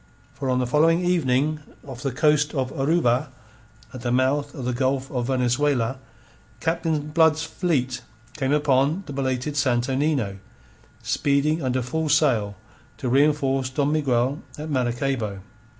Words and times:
For 0.33 0.49
on 0.49 0.57
the 0.57 0.65
following 0.65 1.05
evening, 1.05 1.59
off 1.85 2.01
the 2.01 2.11
coast 2.11 2.55
of 2.55 2.71
Oruba, 2.71 3.29
at 3.93 4.01
the 4.01 4.11
mouth 4.11 4.55
of 4.55 4.65
the 4.65 4.73
Gulf 4.73 5.11
of 5.11 5.27
Venezuela, 5.27 5.99
Captain 6.59 7.09
Blood's 7.09 7.43
fleet 7.43 8.01
came 8.35 8.51
upon 8.51 9.03
the 9.05 9.13
belated 9.13 9.55
Santo 9.55 9.93
Nino, 9.93 10.39
speeding 11.03 11.61
under 11.61 11.83
full 11.83 12.09
sail 12.09 12.55
to 12.97 13.09
reenforce 13.09 13.69
Don 13.69 13.91
Miguel 13.91 14.39
at 14.57 14.69
Maracaybo. 14.71 15.41